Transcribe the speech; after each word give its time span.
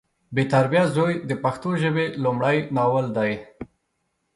بې 0.33 0.43
تربیه 0.53 0.83
زوی 0.95 1.13
د 1.29 1.31
پښتو 1.43 1.69
ژبې 1.81 2.05
لمړی 2.23 2.57
ناول 2.75 3.05
دی 3.17 3.31